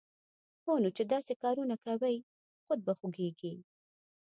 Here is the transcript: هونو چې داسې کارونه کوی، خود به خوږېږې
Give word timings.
هونو 0.65 0.89
چې 0.97 1.03
داسې 1.13 1.33
کارونه 1.43 1.75
کوی، 2.03 2.17
خود 2.65 2.79
به 2.85 2.93
خوږېږې 2.99 3.53